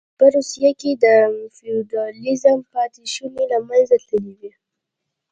په 0.17 0.25
روسیه 0.35 0.71
کې 0.79 0.91
د 1.03 1.05
فیوډالېزم 1.55 2.59
پاتې 2.73 3.03
شوني 3.13 3.45
له 3.53 3.57
منځه 3.67 3.95
تللې 4.07 4.33
وې 4.39 4.51